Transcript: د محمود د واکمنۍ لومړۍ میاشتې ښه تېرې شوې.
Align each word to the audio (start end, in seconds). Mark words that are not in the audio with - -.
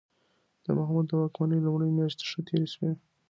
د 0.63 0.65
محمود 0.77 1.05
د 1.09 1.13
واکمنۍ 1.21 1.59
لومړۍ 1.63 1.89
میاشتې 1.97 2.23
ښه 2.29 2.39
تېرې 2.47 2.67
شوې. 2.73 2.91